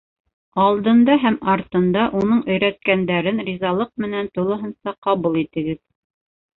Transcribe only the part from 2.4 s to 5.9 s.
өйрәткәндәрен ризалыҡ менән тулыһынса ҡабул итегеҙ.